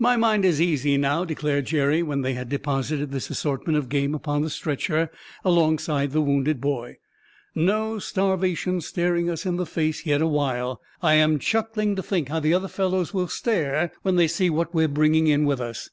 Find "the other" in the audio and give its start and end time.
12.40-12.66